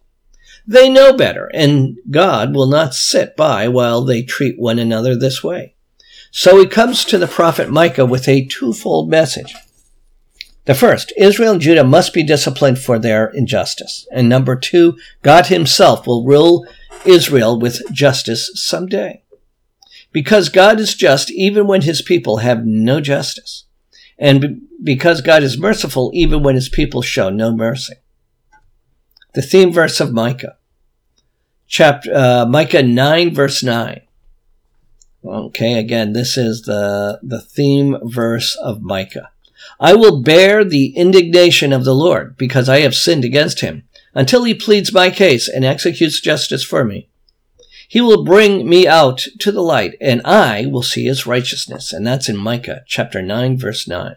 They 0.67 0.89
know 0.89 1.13
better, 1.17 1.51
and 1.53 1.99
God 2.11 2.55
will 2.55 2.69
not 2.69 2.95
sit 2.95 3.37
by 3.37 3.69
while 3.69 4.05
they 4.05 4.23
treat 4.23 4.59
one 4.59 4.79
another 4.79 5.17
this 5.17 5.43
way. 5.45 5.75
So 6.31 6.59
he 6.59 6.67
comes 6.67 7.05
to 7.07 7.19
the 7.19 7.27
prophet 7.27 7.71
Micah 7.71 8.07
with 8.07 8.29
a 8.29 8.47
twofold 8.47 9.11
message. 9.11 9.55
The 10.67 10.75
first, 10.75 11.13
Israel 11.17 11.53
and 11.53 11.61
Judah 11.61 11.85
must 11.85 12.15
be 12.15 12.23
disciplined 12.23 12.79
for 12.79 12.99
their 12.99 13.27
injustice. 13.27 14.07
And 14.13 14.29
number 14.29 14.55
two, 14.55 14.97
God 15.23 15.47
himself 15.47 16.07
will 16.07 16.25
rule 16.25 16.67
Israel 17.05 17.59
with 17.59 17.83
justice 17.93 18.51
someday. 18.55 19.23
Because 20.13 20.49
God 20.49 20.79
is 20.79 20.95
just 20.95 21.31
even 21.31 21.67
when 21.67 21.83
his 21.83 22.03
people 22.03 22.39
have 22.39 22.65
no 22.65 23.01
justice. 23.01 23.65
And 24.19 24.63
because 24.83 25.23
God 25.23 25.43
is 25.43 25.59
merciful 25.59 26.11
even 26.15 26.43
when 26.43 26.55
his 26.55 26.69
people 26.69 27.03
show 27.03 27.31
no 27.31 27.53
mercy. 27.53 27.95
The 29.35 29.43
theme 29.43 29.73
verse 29.73 29.99
of 30.01 30.13
Micah. 30.13 30.57
Chapter, 31.67 32.13
uh, 32.15 32.47
Micah 32.47 32.83
9 32.83 33.35
verse 33.35 33.63
9. 33.63 34.03
Okay, 35.25 35.79
again, 35.79 36.13
this 36.13 36.37
is 36.37 36.63
the, 36.63 37.21
the 37.23 37.41
theme 37.41 37.97
verse 38.03 38.57
of 38.57 38.83
Micah. 38.83 39.31
I 39.79 39.95
will 39.95 40.23
bear 40.23 40.65
the 40.65 40.97
indignation 40.97 41.73
of 41.73 41.85
the 41.85 41.95
Lord 41.95 42.37
because 42.37 42.69
I 42.69 42.81
have 42.81 42.95
sinned 42.95 43.25
against 43.25 43.61
him 43.61 43.85
until 44.15 44.45
he 44.45 44.55
pleads 44.55 44.93
my 44.93 45.11
case 45.11 45.49
and 45.49 45.65
executes 45.65 46.21
justice 46.21 46.65
for 46.65 46.85
me. 46.85 47.09
He 47.87 48.01
will 48.01 48.25
bring 48.25 48.69
me 48.69 48.87
out 48.87 49.27
to 49.41 49.53
the 49.53 49.63
light 49.63 49.97
and 50.01 50.23
I 50.25 50.67
will 50.67 50.83
see 50.83 51.05
his 51.05 51.27
righteousness. 51.27 51.93
And 51.93 52.07
that's 52.07 52.29
in 52.29 52.37
Micah 52.37 52.83
chapter 52.87 53.21
9 53.21 53.59
verse 53.59 53.89
9. 53.89 54.17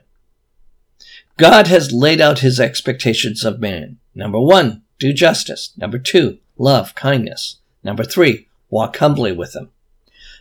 God 1.37 1.67
has 1.67 1.91
laid 1.91 2.21
out 2.21 2.39
his 2.39 2.59
expectations 2.59 3.43
of 3.43 3.59
man. 3.59 3.97
Number 4.13 4.39
one, 4.39 4.83
do 4.99 5.11
justice. 5.11 5.73
Number 5.75 5.97
two, 5.97 6.37
love 6.57 6.93
kindness. 6.93 7.57
Number 7.83 8.03
three, 8.03 8.47
walk 8.69 8.97
humbly 8.97 9.31
with 9.31 9.55
him. 9.55 9.71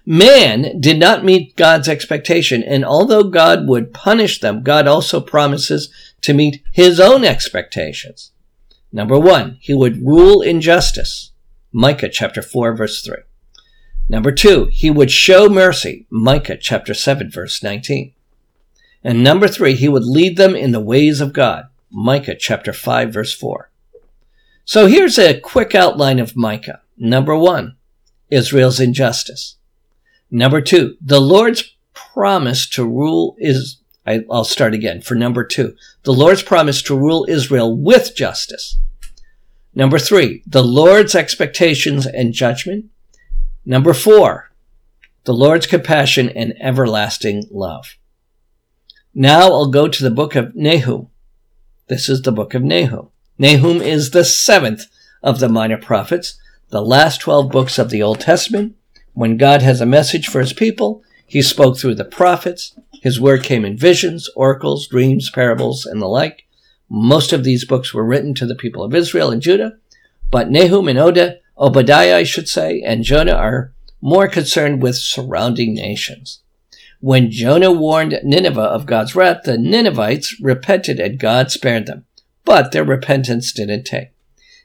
Man 0.05 0.81
did 0.81 0.99
not 0.99 1.25
meet 1.25 1.57
God's 1.57 1.89
expectation, 1.89 2.63
and 2.63 2.85
although 2.85 3.23
God 3.23 3.69
would 3.69 3.95
punish 3.95 4.41
them, 4.41 4.63
God 4.63 4.89
also 4.89 5.21
promises 5.21 5.93
to 6.23 6.35
meet 6.35 6.63
his 6.73 6.99
own 6.99 7.25
expectations. 7.25 8.33
Number 8.93 9.19
one, 9.19 9.59
he 9.61 9.73
would 9.73 10.05
rule 10.05 10.43
in 10.43 10.61
justice. 10.61 11.31
Micah 11.73 12.09
chapter 12.09 12.43
4 12.43 12.77
verse 12.77 13.03
3. 13.03 13.17
Number 14.09 14.33
two, 14.33 14.69
he 14.73 14.91
would 14.91 15.11
show 15.11 15.49
mercy. 15.49 16.07
Micah 16.11 16.59
chapter 16.61 16.93
7 16.93 17.31
verse 17.31 17.63
19. 17.63 18.13
And 19.05 19.23
number 19.23 19.49
three, 19.49 19.75
he 19.75 19.89
would 19.89 20.05
lead 20.05 20.37
them 20.37 20.55
in 20.55 20.73
the 20.73 20.81
ways 20.81 21.21
of 21.21 21.33
God. 21.33 21.67
Micah 21.91 22.37
chapter 22.39 22.73
5 22.73 23.13
verse 23.13 23.33
4. 23.33 23.71
So 24.65 24.87
here's 24.87 25.19
a 25.19 25.41
quick 25.41 25.75
outline 25.75 26.19
of 26.19 26.37
Micah. 26.37 26.83
Number 26.97 27.37
one, 27.37 27.77
Israel's 28.31 28.81
injustice. 28.81 29.57
Number 30.35 30.63
two, 30.63 30.97
the 30.99 31.21
Lord's 31.21 31.77
promise 31.93 32.67
to 32.71 32.87
rule 32.87 33.37
is, 33.39 33.77
I, 34.07 34.25
will 34.27 34.45
start 34.45 34.73
again 34.73 35.03
for 35.03 35.15
number 35.15 35.45
two, 35.45 35.77
the 36.05 36.15
Lord's 36.15 36.43
promise 36.43 36.81
to 36.85 36.97
rule 36.99 37.27
Israel 37.29 37.77
with 37.77 38.17
justice. 38.17 38.79
Number 39.75 39.99
three, 39.99 40.43
the 40.47 40.65
Lord's 40.65 41.15
expectations 41.15 42.07
and 42.07 42.33
judgment. 42.33 42.87
Number 43.67 43.93
four, 43.93 44.51
the 45.25 45.35
Lord's 45.35 45.67
compassion 45.67 46.31
and 46.31 46.55
everlasting 46.59 47.45
love. 47.51 47.97
Now 49.15 49.53
I'll 49.53 49.71
go 49.71 49.87
to 49.87 50.03
the 50.03 50.11
book 50.11 50.35
of 50.35 50.57
Nahum. 50.57 51.09
This 51.89 52.09
is 52.09 52.23
the 52.23 52.33
book 52.33 52.55
of 52.55 52.63
Nahum. 52.63 53.11
Nahum 53.37 53.83
is 53.83 54.13
the 54.13 54.25
seventh 54.25 54.87
of 55.23 55.41
the 55.41 55.51
minor 55.51 55.77
prophets, 55.77 56.39
the 56.71 56.81
last 56.81 57.21
12 57.21 57.51
books 57.51 57.79
of 57.79 57.91
the 57.91 58.03
Old 58.03 58.21
Testament. 58.21 58.77
When 59.15 59.37
God 59.37 59.63
has 59.63 59.81
a 59.81 59.87
message 59.87 60.29
for 60.29 60.41
his 60.41 60.53
people, 60.53 61.03
he 61.27 61.43
spoke 61.43 61.79
through 61.79 61.97
the 61.97 62.05
prophets. 62.05 62.75
His 63.03 63.21
word 63.21 63.43
came 63.43 63.65
in 63.65 63.77
visions, 63.77 64.29
oracles, 64.37 64.87
dreams, 64.87 65.31
parables, 65.31 65.85
and 65.85 66.01
the 66.01 66.07
like. 66.07 66.47
Most 66.89 67.33
of 67.33 67.45
these 67.45 67.65
books 67.65 67.93
were 67.93 68.05
written 68.05 68.35
to 68.35 68.47
the 68.47 68.55
people 68.55 68.83
of 68.83 68.95
Israel 68.95 69.31
and 69.31 69.43
Judah, 69.43 69.79
but 70.31 70.51
Nahum 70.51 70.89
and 70.89 70.99
Oda, 70.99 71.39
Obadiah, 71.59 72.17
I 72.17 72.23
should 72.23 72.49
say, 72.49 72.83
and 72.83 73.05
Jonah 73.05 73.33
are 73.33 73.73
more 74.01 74.29
concerned 74.29 74.83
with 74.83 74.97
surrounding 74.97 75.75
nations. 75.75 76.41
When 77.01 77.31
Jonah 77.31 77.73
warned 77.73 78.19
Nineveh 78.23 78.61
of 78.61 78.87
God's 78.87 79.15
wrath, 79.15 79.43
the 79.45 79.59
Ninevites 79.59 80.41
repented 80.41 81.01
and 81.01 81.19
God 81.19 81.51
spared 81.51 81.87
them, 81.87 82.07
but 82.45 82.73
their 82.73 82.85
repentance 82.85 83.53
didn't 83.53 83.85
take. 83.85 84.11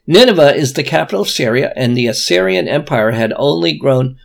Nineveh 0.06 0.54
is 0.54 0.72
the 0.72 0.82
capital 0.82 1.22
of 1.22 1.28
Syria, 1.28 1.72
and 1.76 1.96
the 1.96 2.06
Assyrian 2.06 2.68
Empire 2.68 3.10
had 3.10 3.32
only 3.36 3.76
grown 3.76 4.18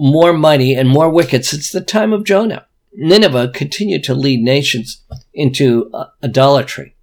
more 0.00 0.32
mighty 0.32 0.72
and 0.74 0.88
more 0.88 1.10
wicked 1.10 1.44
since 1.44 1.70
the 1.70 1.82
time 1.82 2.14
of 2.14 2.24
Jonah. 2.24 2.66
Nineveh 2.94 3.52
continued 3.54 4.02
to 4.04 4.14
lead 4.14 4.42
nations 4.42 5.02
into 5.34 5.90
uh, 5.92 6.06
idolatry. 6.24 6.96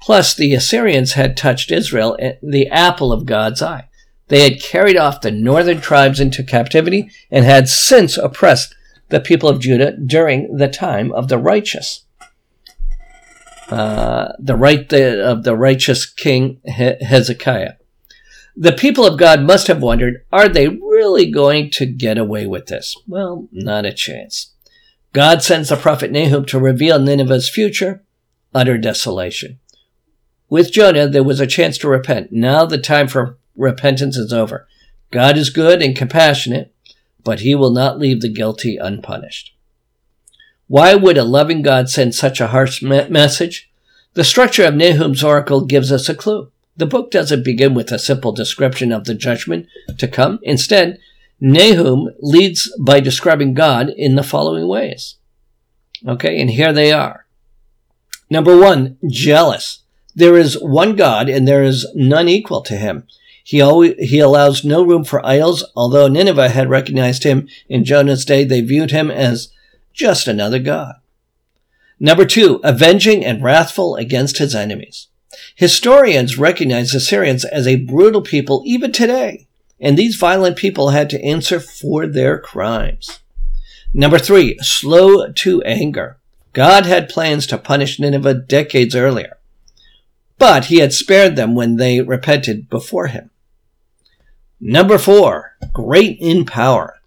Plus, 0.00 0.34
the 0.34 0.52
Assyrians 0.52 1.14
had 1.14 1.38
touched 1.38 1.72
Israel, 1.72 2.18
the 2.42 2.68
apple 2.68 3.12
of 3.12 3.24
God's 3.24 3.62
eye. 3.62 3.88
They 4.28 4.42
had 4.42 4.60
carried 4.60 4.98
off 4.98 5.22
the 5.22 5.30
northern 5.30 5.80
tribes 5.80 6.20
into 6.20 6.44
captivity 6.44 7.10
and 7.30 7.46
had 7.46 7.66
since 7.66 8.18
oppressed 8.18 8.74
the 9.08 9.20
people 9.20 9.48
of 9.48 9.60
Judah 9.60 9.96
during 9.96 10.58
the 10.58 10.68
time 10.68 11.12
of 11.12 11.28
the 11.28 11.38
righteous. 11.38 12.04
Uh, 13.70 14.32
the 14.38 14.56
right 14.56 14.86
the, 14.90 15.24
of 15.24 15.44
the 15.44 15.56
righteous 15.56 16.04
king 16.04 16.60
Hezekiah. 16.66 17.72
The 18.56 18.72
people 18.72 19.06
of 19.06 19.18
God 19.18 19.40
must 19.40 19.66
have 19.66 19.82
wondered, 19.82 20.24
are 20.30 20.48
they 20.48 20.68
really 21.04 21.30
going 21.30 21.68
to 21.68 21.84
get 21.84 22.16
away 22.16 22.46
with 22.46 22.66
this? 22.66 22.96
Well, 23.06 23.46
not 23.52 23.84
a 23.84 23.92
chance. 23.92 24.52
God 25.12 25.42
sends 25.42 25.68
the 25.68 25.76
prophet 25.76 26.10
Nahum 26.10 26.46
to 26.46 26.58
reveal 26.58 26.98
Nineveh's 26.98 27.48
future, 27.48 28.02
utter 28.54 28.78
desolation. 28.78 29.58
With 30.48 30.72
Jonah, 30.72 31.06
there 31.06 31.22
was 31.22 31.40
a 31.40 31.46
chance 31.46 31.76
to 31.78 31.88
repent. 31.88 32.32
Now 32.32 32.64
the 32.64 32.78
time 32.78 33.06
for 33.06 33.36
repentance 33.54 34.16
is 34.16 34.32
over. 34.32 34.66
God 35.10 35.36
is 35.36 35.50
good 35.50 35.82
and 35.82 35.94
compassionate, 35.94 36.74
but 37.22 37.40
he 37.40 37.54
will 37.54 37.70
not 37.70 37.98
leave 37.98 38.22
the 38.22 38.32
guilty 38.32 38.78
unpunished. 38.78 39.54
Why 40.66 40.94
would 40.94 41.18
a 41.18 41.24
loving 41.24 41.60
God 41.60 41.90
send 41.90 42.14
such 42.14 42.40
a 42.40 42.48
harsh 42.48 42.82
me- 42.82 43.08
message? 43.08 43.70
The 44.14 44.24
structure 44.24 44.64
of 44.64 44.74
Nahum's 44.74 45.22
oracle 45.22 45.66
gives 45.66 45.92
us 45.92 46.08
a 46.08 46.14
clue. 46.14 46.50
The 46.76 46.86
book 46.86 47.10
doesn't 47.10 47.44
begin 47.44 47.74
with 47.74 47.92
a 47.92 47.98
simple 47.98 48.32
description 48.32 48.90
of 48.90 49.04
the 49.04 49.14
judgment 49.14 49.68
to 49.98 50.08
come. 50.08 50.40
Instead, 50.42 50.98
Nahum 51.40 52.08
leads 52.20 52.72
by 52.80 53.00
describing 53.00 53.54
God 53.54 53.90
in 53.90 54.16
the 54.16 54.22
following 54.22 54.66
ways. 54.66 55.16
Okay, 56.06 56.40
and 56.40 56.50
here 56.50 56.72
they 56.72 56.92
are. 56.92 57.26
Number 58.28 58.58
one, 58.58 58.98
jealous. 59.08 59.80
There 60.14 60.36
is 60.36 60.60
one 60.60 60.96
God 60.96 61.28
and 61.28 61.46
there 61.46 61.62
is 61.62 61.86
none 61.94 62.28
equal 62.28 62.62
to 62.62 62.76
him. 62.76 63.06
He 63.42 63.60
always, 63.60 63.94
he 63.98 64.18
allows 64.20 64.64
no 64.64 64.82
room 64.82 65.04
for 65.04 65.24
idols. 65.24 65.64
Although 65.76 66.08
Nineveh 66.08 66.48
had 66.48 66.70
recognized 66.70 67.24
him 67.24 67.48
in 67.68 67.84
Jonah's 67.84 68.24
day, 68.24 68.44
they 68.44 68.60
viewed 68.62 68.90
him 68.90 69.10
as 69.10 69.52
just 69.92 70.26
another 70.26 70.58
God. 70.58 70.94
Number 72.00 72.24
two, 72.24 72.60
avenging 72.64 73.24
and 73.24 73.42
wrathful 73.42 73.96
against 73.96 74.38
his 74.38 74.54
enemies. 74.54 75.08
Historians 75.54 76.38
recognize 76.38 76.90
the 76.90 76.98
Assyrians 76.98 77.44
as 77.44 77.66
a 77.66 77.76
brutal 77.76 78.22
people 78.22 78.62
even 78.64 78.92
today, 78.92 79.46
and 79.80 79.96
these 79.96 80.16
violent 80.16 80.56
people 80.56 80.90
had 80.90 81.10
to 81.10 81.24
answer 81.24 81.60
for 81.60 82.06
their 82.06 82.38
crimes. 82.38 83.20
Number 83.92 84.18
three, 84.18 84.56
slow 84.60 85.30
to 85.30 85.62
anger. 85.62 86.18
God 86.52 86.86
had 86.86 87.08
plans 87.08 87.46
to 87.48 87.58
punish 87.58 87.98
Nineveh 87.98 88.34
decades 88.34 88.94
earlier 88.94 89.36
but 90.38 90.66
he 90.66 90.78
had 90.78 90.92
spared 90.92 91.36
them 91.36 91.54
when 91.54 91.76
they 91.76 92.00
repented 92.00 92.68
before 92.68 93.08
him. 93.08 93.30
Number 94.60 94.98
four, 94.98 95.56
great 95.72 96.18
in 96.20 96.44
power. 96.44 97.00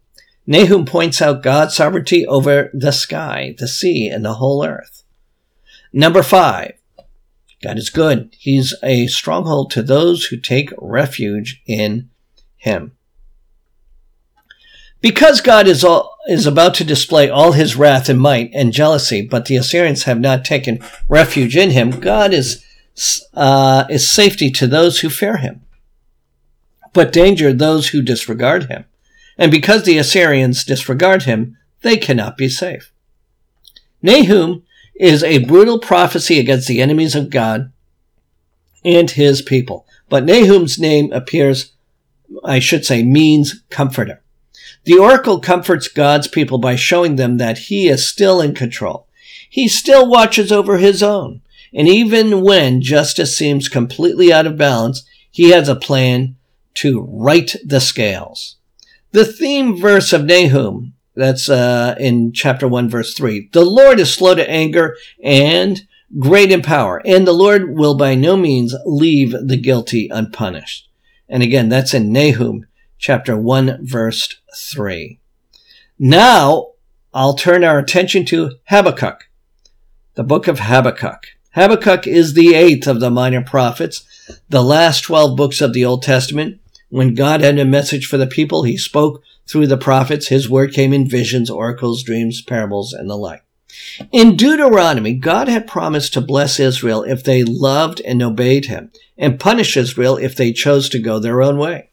Nahum 0.46 0.86
points 0.86 1.22
out 1.22 1.44
God's 1.44 1.76
sovereignty 1.76 2.26
over 2.26 2.70
the 2.74 2.92
sky, 2.92 3.56
the 3.58 3.68
sea, 3.68 4.08
and 4.08 4.24
the 4.24 4.36
whole 4.36 4.66
earth. 4.66 5.04
Number 5.92 6.24
five, 6.24 6.74
God 7.62 7.78
is 7.78 7.90
good. 7.90 8.36
He's 8.38 8.76
a 8.84 9.08
stronghold 9.08 9.72
to 9.72 9.82
those 9.82 10.26
who 10.26 10.38
take 10.38 10.70
refuge 10.78 11.62
in 11.66 12.10
him. 12.56 12.94
Because 15.02 15.42
God 15.42 15.68
is 15.68 15.84
all, 15.84 16.18
is 16.28 16.46
about 16.46 16.74
to 16.76 16.84
display 16.84 17.30
all 17.30 17.52
his 17.52 17.76
wrath 17.76 18.10
and 18.10 18.20
might 18.20 18.52
and 18.54 18.74
jealousy, 18.74 19.22
but 19.22 19.46
the 19.46 19.56
Assyrians 19.56 20.04
have 20.04 20.20
not 20.20 20.44
taken 20.44 20.84
refuge 21.08 21.56
in 21.56 21.72
him, 21.72 21.92
God 21.92 22.34
is 22.34 22.64
uh, 23.36 23.86
is 23.92 24.10
safety 24.10 24.50
to 24.50 24.66
those 24.66 25.02
who 25.02 25.10
fear 25.10 25.38
him, 25.38 25.62
but 26.94 27.14
danger 27.14 27.54
those 27.54 27.90
who 27.90 28.02
disregard 28.02 28.66
him. 28.66 28.86
And 29.38 29.52
because 29.52 29.84
the 29.84 30.00
Assyrians 30.00 30.64
disregard 30.64 31.24
him, 31.24 31.58
they 31.84 31.98
cannot 31.98 32.38
be 32.38 32.50
safe. 32.50 32.92
Nahum 34.02 34.64
is 35.00 35.24
a 35.24 35.46
brutal 35.46 35.80
prophecy 35.80 36.40
against 36.40 36.68
the 36.68 36.82
enemies 36.82 37.16
of 37.16 37.30
God 37.30 37.72
and 38.84 39.12
his 39.12 39.42
people. 39.42 39.86
But 40.10 40.26
Nahum's 40.26 40.80
name 40.80 41.12
appears, 41.12 41.74
I 42.44 42.60
should 42.60 42.86
say, 42.86 43.04
means 43.04 43.64
comforter. 43.70 44.22
The 44.86 44.98
oracle 44.98 45.40
comforts 45.40 45.88
God's 45.88 46.28
people 46.28 46.58
by 46.58 46.76
showing 46.76 47.18
them 47.18 47.38
that 47.38 47.58
he 47.58 47.90
is 47.90 48.08
still 48.08 48.40
in 48.40 48.56
control. 48.56 49.08
He 49.50 49.68
still 49.68 50.10
watches 50.10 50.52
over 50.52 50.78
his 50.78 51.04
own. 51.04 51.42
And 51.74 51.88
even 51.88 52.42
when 52.42 52.82
justice 52.82 53.38
seems 53.38 53.68
completely 53.68 54.32
out 54.32 54.48
of 54.48 54.58
balance, 54.58 55.06
he 55.30 55.50
has 55.50 55.68
a 55.68 55.76
plan 55.76 56.38
to 56.76 57.02
right 57.02 57.54
the 57.66 57.82
scales. 57.82 58.56
The 59.12 59.26
theme 59.26 59.78
verse 59.78 60.14
of 60.14 60.26
Nahum, 60.26 60.94
that's 61.18 61.50
uh, 61.50 61.96
in 62.00 62.32
chapter 62.32 62.68
1, 62.68 62.90
verse 62.90 63.14
3 63.14 63.50
The 63.52 63.66
Lord 63.66 64.00
is 64.00 64.14
slow 64.14 64.36
to 64.36 64.50
anger 64.50 64.96
and 65.24 65.86
great 66.20 66.52
in 66.52 66.62
power, 66.62 67.02
and 67.06 67.26
the 67.26 67.34
Lord 67.34 67.76
will 67.76 67.98
by 67.98 68.16
no 68.16 68.38
means 68.38 68.76
leave 68.86 69.32
the 69.32 69.58
guilty 69.58 70.10
unpunished. 70.10 70.88
And 71.28 71.44
again, 71.44 71.70
that's 71.70 71.94
in 71.94 72.14
Nahum 72.14 72.68
chapter 73.00 73.36
1, 73.36 73.80
verse 73.82 74.36
3. 74.56 75.20
Now 76.00 76.74
I'll 77.14 77.34
turn 77.34 77.64
our 77.64 77.80
attention 77.80 78.24
to 78.26 78.52
Habakkuk, 78.70 79.28
the 80.14 80.24
book 80.24 80.48
of 80.48 80.60
Habakkuk. 80.60 81.26
Habakkuk 81.56 82.06
is 82.06 82.36
the 82.36 82.54
eighth 82.54 82.88
of 82.88 83.00
the 83.00 83.10
minor 83.10 83.44
prophets, 83.44 84.06
the 84.48 84.64
last 84.64 85.02
12 85.02 85.36
books 85.36 85.62
of 85.62 85.74
the 85.74 85.84
Old 85.84 86.04
Testament. 86.04 86.62
When 86.90 87.16
God 87.16 87.42
had 87.42 87.58
a 87.58 87.66
message 87.66 88.06
for 88.06 88.18
the 88.18 88.28
people, 88.28 88.64
he 88.64 88.78
spoke 88.78 89.24
through 89.48 89.68
the 89.68 89.78
prophets. 89.78 90.28
His 90.28 90.50
word 90.50 90.74
came 90.74 90.94
in 90.94 91.08
visions, 91.08 91.50
oracles, 91.50 92.04
dreams, 92.04 92.42
parables, 92.42 92.94
and 92.94 93.10
the 93.10 93.16
like. 93.16 93.44
In 94.12 94.36
Deuteronomy, 94.36 95.14
God 95.14 95.48
had 95.48 95.68
promised 95.68 96.14
to 96.14 96.22
bless 96.22 96.60
Israel 96.60 97.04
if 97.04 97.24
they 97.24 97.44
loved 97.44 98.02
and 98.02 98.22
obeyed 98.22 98.66
him, 98.66 98.92
and 99.18 99.40
punish 99.40 99.78
Israel 99.78 100.18
if 100.18 100.36
they 100.36 100.52
chose 100.52 100.90
to 100.90 101.00
go 101.00 101.20
their 101.20 101.42
own 101.42 101.58
way. 101.58 101.90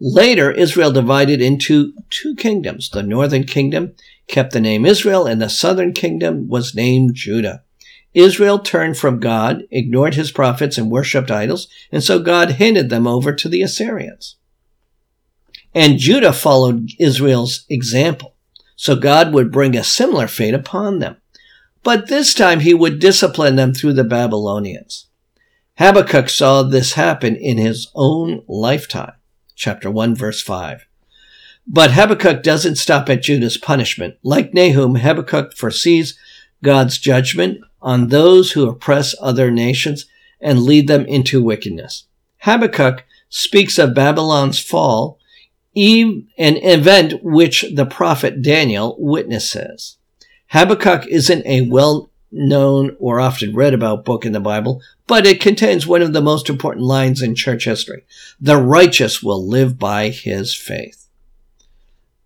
Later, 0.00 0.50
Israel 0.50 0.92
divided 0.92 1.42
into 1.42 1.92
two 2.08 2.34
kingdoms. 2.34 2.88
The 2.88 3.02
northern 3.02 3.44
kingdom 3.44 3.94
kept 4.28 4.52
the 4.52 4.60
name 4.60 4.86
Israel, 4.86 5.26
and 5.26 5.42
the 5.42 5.50
southern 5.50 5.92
kingdom 5.92 6.48
was 6.48 6.74
named 6.74 7.14
Judah. 7.14 7.62
Israel 8.14 8.58
turned 8.58 8.96
from 8.96 9.20
God, 9.20 9.64
ignored 9.70 10.14
his 10.14 10.32
prophets, 10.32 10.78
and 10.78 10.90
worshipped 10.90 11.30
idols, 11.30 11.68
and 11.92 12.02
so 12.02 12.18
God 12.18 12.52
handed 12.52 12.88
them 12.88 13.06
over 13.06 13.32
to 13.32 13.48
the 13.48 13.62
Assyrians. 13.62 14.36
And 15.74 15.98
Judah 15.98 16.32
followed 16.32 16.90
Israel's 16.98 17.64
example, 17.68 18.34
so 18.76 18.96
God 18.96 19.32
would 19.32 19.52
bring 19.52 19.76
a 19.76 19.84
similar 19.84 20.26
fate 20.26 20.54
upon 20.54 20.98
them. 20.98 21.16
But 21.82 22.08
this 22.08 22.34
time 22.34 22.60
he 22.60 22.74
would 22.74 22.98
discipline 22.98 23.56
them 23.56 23.72
through 23.72 23.94
the 23.94 24.04
Babylonians. 24.04 25.06
Habakkuk 25.78 26.28
saw 26.28 26.62
this 26.62 26.92
happen 26.94 27.36
in 27.36 27.56
his 27.56 27.90
own 27.94 28.42
lifetime 28.48 29.12
chapter 29.60 29.90
1, 29.90 30.14
verse 30.14 30.42
5. 30.42 30.86
But 31.66 31.92
Habakkuk 31.92 32.42
doesn't 32.42 32.76
stop 32.76 33.08
at 33.10 33.22
Judah's 33.22 33.58
punishment. 33.58 34.16
Like 34.22 34.54
Nahum, 34.54 34.96
Habakkuk 34.96 35.54
foresees 35.54 36.18
God's 36.64 36.98
judgment 36.98 37.60
on 37.80 38.08
those 38.08 38.52
who 38.52 38.68
oppress 38.68 39.14
other 39.20 39.50
nations 39.50 40.06
and 40.40 40.62
lead 40.62 40.88
them 40.88 41.04
into 41.06 41.42
wickedness. 41.42 42.06
Habakkuk 42.38 43.04
speaks 43.28 43.78
of 43.78 43.94
Babylon's 43.94 44.58
fall, 44.58 45.19
an 45.76 46.26
event 46.36 47.22
which 47.22 47.64
the 47.74 47.86
prophet 47.86 48.42
Daniel 48.42 48.96
witnesses. 48.98 49.98
Habakkuk 50.48 51.06
isn't 51.06 51.46
a 51.46 51.62
well 51.62 52.10
known 52.32 52.96
or 52.98 53.20
often 53.20 53.54
read 53.54 53.74
about 53.74 54.04
book 54.04 54.24
in 54.24 54.32
the 54.32 54.40
Bible, 54.40 54.82
but 55.06 55.26
it 55.26 55.40
contains 55.40 55.86
one 55.86 56.02
of 56.02 56.12
the 56.12 56.20
most 56.20 56.48
important 56.48 56.84
lines 56.84 57.22
in 57.22 57.34
church 57.34 57.64
history. 57.64 58.04
The 58.40 58.56
righteous 58.56 59.22
will 59.22 59.46
live 59.46 59.78
by 59.78 60.10
his 60.10 60.54
faith. 60.54 61.08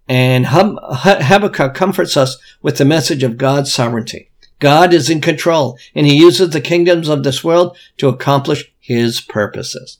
And 0.06 0.46
Habakkuk 0.46 1.74
comforts 1.74 2.16
us 2.16 2.36
with 2.60 2.76
the 2.76 2.84
message 2.84 3.22
of 3.22 3.38
God's 3.38 3.72
sovereignty. 3.72 4.30
God 4.58 4.92
is 4.92 5.08
in 5.08 5.20
control, 5.20 5.78
and 5.94 6.06
he 6.06 6.16
uses 6.16 6.50
the 6.50 6.60
kingdoms 6.60 7.08
of 7.08 7.24
this 7.24 7.42
world 7.42 7.76
to 7.96 8.08
accomplish 8.08 8.72
his 8.78 9.20
purposes. 9.20 9.98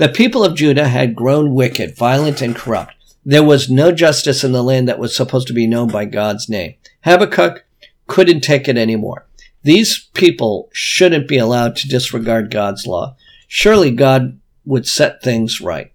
The 0.00 0.08
people 0.08 0.42
of 0.42 0.54
Judah 0.54 0.88
had 0.88 1.14
grown 1.14 1.52
wicked, 1.52 1.94
violent, 1.94 2.40
and 2.40 2.56
corrupt. 2.56 2.94
There 3.22 3.44
was 3.44 3.68
no 3.68 3.92
justice 3.92 4.42
in 4.42 4.52
the 4.52 4.64
land 4.64 4.88
that 4.88 4.98
was 4.98 5.14
supposed 5.14 5.46
to 5.48 5.52
be 5.52 5.66
known 5.66 5.88
by 5.88 6.06
God's 6.06 6.48
name. 6.48 6.76
Habakkuk 7.04 7.66
couldn't 8.06 8.40
take 8.40 8.66
it 8.66 8.78
anymore. 8.78 9.26
These 9.62 10.08
people 10.14 10.70
shouldn't 10.72 11.28
be 11.28 11.36
allowed 11.36 11.76
to 11.76 11.88
disregard 11.88 12.50
God's 12.50 12.86
law. 12.86 13.14
Surely 13.46 13.90
God 13.90 14.40
would 14.64 14.88
set 14.88 15.22
things 15.22 15.60
right. 15.60 15.92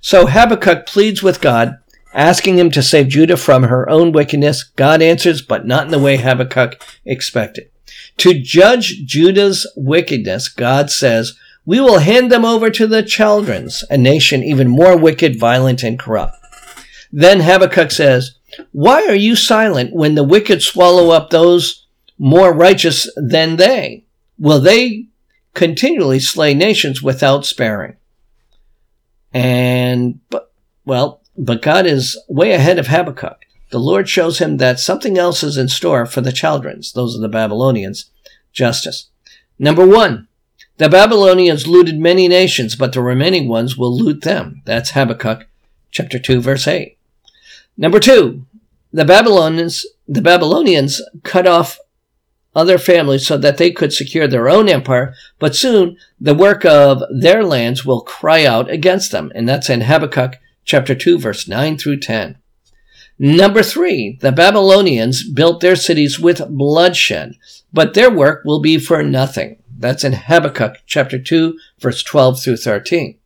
So 0.00 0.28
Habakkuk 0.28 0.86
pleads 0.86 1.20
with 1.20 1.40
God, 1.40 1.76
asking 2.14 2.56
him 2.56 2.70
to 2.70 2.84
save 2.84 3.08
Judah 3.08 3.36
from 3.36 3.64
her 3.64 3.90
own 3.90 4.12
wickedness. 4.12 4.62
God 4.62 5.02
answers, 5.02 5.42
but 5.42 5.66
not 5.66 5.86
in 5.86 5.90
the 5.90 5.98
way 5.98 6.18
Habakkuk 6.18 6.80
expected. 7.04 7.68
To 8.18 8.40
judge 8.40 9.04
Judah's 9.06 9.66
wickedness, 9.74 10.46
God 10.46 10.88
says, 10.88 11.36
we 11.64 11.80
will 11.80 11.98
hand 11.98 12.32
them 12.32 12.44
over 12.44 12.70
to 12.70 12.86
the 12.86 13.02
Chaldeans, 13.02 13.84
a 13.90 13.98
nation 13.98 14.42
even 14.42 14.68
more 14.68 14.96
wicked, 14.96 15.38
violent, 15.38 15.82
and 15.82 15.98
corrupt. 15.98 16.36
Then 17.12 17.40
Habakkuk 17.40 17.90
says, 17.90 18.36
Why 18.72 19.06
are 19.06 19.14
you 19.14 19.36
silent 19.36 19.94
when 19.94 20.14
the 20.14 20.24
wicked 20.24 20.62
swallow 20.62 21.10
up 21.10 21.30
those 21.30 21.86
more 22.18 22.52
righteous 22.52 23.10
than 23.16 23.56
they? 23.56 24.04
Will 24.38 24.60
they 24.60 25.06
continually 25.54 26.20
slay 26.20 26.54
nations 26.54 27.02
without 27.02 27.44
sparing? 27.44 27.96
And, 29.32 30.20
but, 30.30 30.52
well, 30.84 31.20
but 31.36 31.62
God 31.62 31.86
is 31.86 32.18
way 32.28 32.52
ahead 32.52 32.78
of 32.78 32.88
Habakkuk. 32.88 33.44
The 33.70 33.78
Lord 33.78 34.08
shows 34.08 34.38
him 34.38 34.56
that 34.56 34.80
something 34.80 35.16
else 35.16 35.42
is 35.42 35.56
in 35.56 35.68
store 35.68 36.04
for 36.04 36.20
the 36.20 36.32
Chaldeans, 36.32 36.92
those 36.92 37.16
are 37.16 37.20
the 37.20 37.28
Babylonians, 37.28 38.10
justice. 38.52 39.08
Number 39.58 39.86
one, 39.86 40.26
the 40.80 40.88
Babylonians 40.88 41.66
looted 41.66 41.98
many 41.98 42.26
nations, 42.26 42.74
but 42.74 42.94
the 42.94 43.02
remaining 43.02 43.48
ones 43.48 43.76
will 43.76 43.94
loot 43.94 44.22
them. 44.22 44.62
That's 44.64 44.92
Habakkuk 44.92 45.46
chapter 45.90 46.18
2 46.18 46.40
verse 46.40 46.66
8. 46.66 46.96
Number 47.76 48.00
two, 48.00 48.46
the 48.90 49.04
Babylonians, 49.04 49.84
the 50.08 50.22
Babylonians 50.22 51.02
cut 51.22 51.46
off 51.46 51.78
other 52.56 52.78
families 52.78 53.26
so 53.26 53.36
that 53.36 53.58
they 53.58 53.70
could 53.70 53.92
secure 53.92 54.26
their 54.26 54.48
own 54.48 54.70
empire, 54.70 55.12
but 55.38 55.54
soon 55.54 55.98
the 56.18 56.34
work 56.34 56.64
of 56.64 57.02
their 57.10 57.44
lands 57.44 57.84
will 57.84 58.00
cry 58.00 58.46
out 58.46 58.70
against 58.70 59.12
them. 59.12 59.30
And 59.34 59.46
that's 59.46 59.68
in 59.68 59.82
Habakkuk 59.82 60.36
chapter 60.64 60.94
2, 60.94 61.18
verse 61.18 61.46
9 61.46 61.76
through 61.76 61.98
10. 61.98 62.38
Number 63.18 63.62
three, 63.62 64.16
the 64.22 64.32
Babylonians 64.32 65.28
built 65.28 65.60
their 65.60 65.76
cities 65.76 66.18
with 66.18 66.48
bloodshed, 66.48 67.34
but 67.70 67.92
their 67.92 68.10
work 68.10 68.46
will 68.46 68.62
be 68.62 68.78
for 68.78 69.02
nothing. 69.02 69.59
That's 69.80 70.04
in 70.04 70.12
Habakkuk 70.12 70.82
chapter 70.84 71.18
2, 71.18 71.58
verse 71.78 72.02
12 72.02 72.42
through 72.42 72.58
13. 72.58 73.16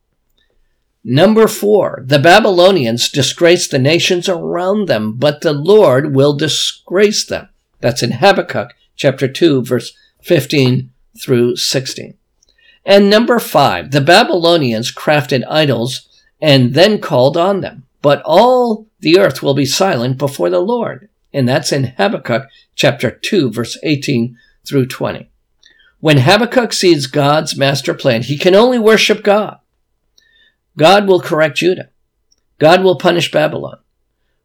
Number 1.03 1.49
four, 1.49 2.05
the 2.07 2.21
Babylonians 2.21 3.11
disgrace 3.11 3.67
the 3.67 3.81
nations 3.81 4.29
around 4.29 4.87
them, 4.87 5.17
but 5.17 5.41
the 5.41 5.53
Lord 5.53 6.15
will 6.15 6.33
disgrace 6.33 7.27
them. 7.27 7.49
That's 7.81 8.05
in 8.05 8.13
Habakkuk 8.13 8.73
chapter 8.95 9.27
2, 9.27 9.65
verse 9.65 9.97
15 10.23 10.91
through 11.21 11.57
16. 11.57 12.15
And 12.87 13.11
number 13.11 13.41
five, 13.41 13.91
the 13.91 14.01
Babylonians 14.01 14.95
crafted 14.95 15.43
idols 15.51 16.09
and 16.41 16.75
then 16.75 17.01
called 17.01 17.37
on 17.37 17.63
them. 17.63 17.83
But 18.01 18.23
all 18.25 18.87
the 19.01 19.19
earth 19.19 19.43
will 19.43 19.55
be 19.55 19.67
silent 19.67 20.19
before 20.19 20.51
the 20.51 20.61
Lord. 20.61 21.09
And 21.33 21.49
that's 21.49 21.73
in 21.73 21.95
Habakkuk 21.99 22.47
chapter 22.77 23.11
2, 23.11 23.51
verse 23.51 23.77
18 23.83 24.39
through 24.65 24.87
20. 24.87 25.29
When 26.05 26.19
Habakkuk 26.19 26.75
sees 26.75 27.07
God's 27.07 27.57
master 27.57 27.95
plan, 27.95 28.25
he 28.25 28.37
can 28.37 28.55
only 28.55 28.79
worship 28.79 29.25
God. 29.25 29.61
God 30.77 31.09
will 31.09 31.19
correct 31.19 31.57
Judah. 31.57 31.89
God 32.59 32.85
will 32.85 32.99
punish 32.99 33.33
Babylon. 33.33 33.79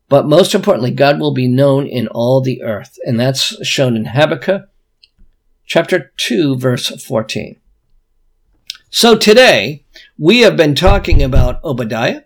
But 0.08 0.26
most 0.26 0.56
importantly, 0.56 0.92
God 0.92 1.20
will 1.20 1.34
be 1.34 1.50
known 1.50 1.86
in 1.86 2.08
all 2.08 2.40
the 2.40 2.62
earth. 2.62 2.98
And 3.04 3.20
that's 3.20 3.58
shown 3.68 3.98
in 3.98 4.06
Habakkuk 4.06 4.70
chapter 5.66 6.14
2, 6.16 6.56
verse 6.56 7.04
14. 7.04 7.60
So 8.90 9.18
today, 9.18 9.84
we 10.18 10.40
have 10.44 10.56
been 10.56 10.76
talking 10.76 11.22
about 11.22 11.62
Obadiah, 11.66 12.22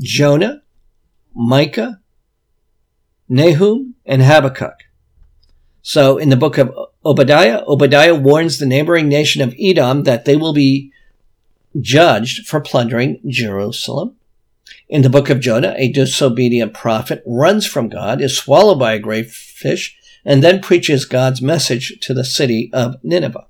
Jonah, 0.00 0.62
Micah, 1.34 2.00
Nahum, 3.28 3.96
and 4.06 4.22
Habakkuk. 4.22 4.87
So 5.88 6.18
in 6.18 6.28
the 6.28 6.36
book 6.36 6.58
of 6.58 6.70
Obadiah, 7.02 7.62
Obadiah 7.66 8.14
warns 8.14 8.58
the 8.58 8.66
neighboring 8.66 9.08
nation 9.08 9.40
of 9.40 9.54
Edom 9.58 10.02
that 10.02 10.26
they 10.26 10.36
will 10.36 10.52
be 10.52 10.92
judged 11.80 12.46
for 12.46 12.60
plundering 12.60 13.22
Jerusalem. 13.26 14.16
In 14.90 15.00
the 15.00 15.08
book 15.08 15.30
of 15.30 15.40
Jonah, 15.40 15.74
a 15.78 15.90
disobedient 15.90 16.74
prophet 16.74 17.22
runs 17.24 17.66
from 17.66 17.88
God, 17.88 18.20
is 18.20 18.36
swallowed 18.36 18.78
by 18.78 18.92
a 18.92 18.98
great 18.98 19.30
fish, 19.30 19.96
and 20.26 20.44
then 20.44 20.60
preaches 20.60 21.06
God's 21.06 21.40
message 21.40 21.98
to 22.02 22.12
the 22.12 22.22
city 22.22 22.68
of 22.74 23.02
Nineveh. 23.02 23.46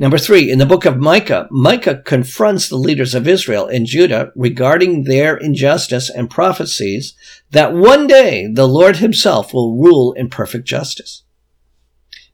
Number 0.00 0.16
three, 0.16 0.48
in 0.48 0.60
the 0.60 0.64
book 0.64 0.84
of 0.84 0.96
Micah, 0.96 1.48
Micah 1.50 2.00
confronts 2.04 2.68
the 2.68 2.76
leaders 2.76 3.16
of 3.16 3.26
Israel 3.26 3.66
and 3.66 3.84
Judah 3.84 4.30
regarding 4.36 5.02
their 5.02 5.36
injustice 5.36 6.08
and 6.08 6.30
prophecies 6.30 7.16
that 7.50 7.74
one 7.74 8.06
day 8.06 8.46
the 8.46 8.68
Lord 8.68 8.98
himself 8.98 9.52
will 9.52 9.76
rule 9.76 10.12
in 10.12 10.30
perfect 10.30 10.68
justice. 10.68 11.24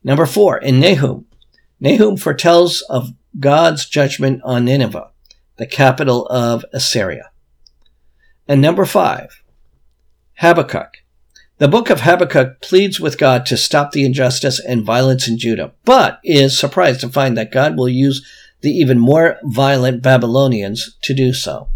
Number 0.03 0.27
four, 0.27 0.59
in 0.59 0.79
Nahum, 0.79 1.25
Nahum 1.81 2.19
foretells 2.19 2.83
of 2.91 3.15
God's 3.41 3.87
judgment 3.87 4.43
on 4.45 4.67
Nineveh, 4.67 5.09
the 5.57 5.67
capital 5.67 6.27
of 6.27 6.67
Assyria. 6.71 7.31
And 8.47 8.61
number 8.61 8.85
five, 8.85 9.43
Habakkuk. 10.35 10.99
The 11.59 11.69
book 11.69 11.89
of 11.89 12.01
Habakkuk 12.01 12.61
pleads 12.61 12.99
with 12.99 13.17
God 13.17 13.47
to 13.47 13.57
stop 13.57 13.93
the 13.93 14.05
injustice 14.05 14.59
and 14.59 14.83
violence 14.83 15.29
in 15.29 15.39
Judah, 15.39 15.73
but 15.85 16.19
is 16.25 16.59
surprised 16.59 17.01
to 17.03 17.09
find 17.09 17.39
that 17.39 17.53
God 17.53 17.77
will 17.77 17.89
use 17.89 18.27
the 18.63 18.71
even 18.71 18.99
more 18.99 19.39
violent 19.45 20.03
Babylonians 20.03 20.97
to 21.03 21.15
do 21.15 21.33
so. 21.33 21.69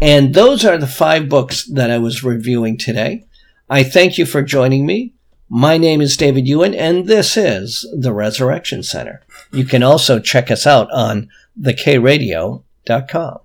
And 0.00 0.32
those 0.32 0.64
are 0.64 0.78
the 0.78 0.86
five 0.86 1.28
books 1.28 1.66
that 1.66 1.90
I 1.90 1.98
was 1.98 2.24
reviewing 2.24 2.78
today. 2.78 3.26
I 3.68 3.82
thank 3.82 4.16
you 4.16 4.24
for 4.24 4.40
joining 4.40 4.86
me. 4.86 5.12
My 5.50 5.76
name 5.76 6.00
is 6.00 6.16
David 6.16 6.48
Ewan, 6.48 6.74
and 6.74 7.06
this 7.06 7.36
is 7.36 7.86
the 7.92 8.14
Resurrection 8.14 8.82
Center. 8.82 9.20
You 9.52 9.66
can 9.66 9.82
also 9.82 10.18
check 10.20 10.50
us 10.50 10.66
out 10.66 10.90
on 10.90 11.28
thekradio.com. 11.60 13.40